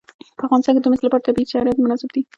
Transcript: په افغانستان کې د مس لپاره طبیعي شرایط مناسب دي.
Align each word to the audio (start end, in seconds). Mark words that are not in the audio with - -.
په 0.37 0.43
افغانستان 0.45 0.73
کې 0.75 0.81
د 0.83 0.87
مس 0.91 1.01
لپاره 1.03 1.25
طبیعي 1.27 1.49
شرایط 1.51 1.77
مناسب 1.81 2.09
دي. 2.15 2.21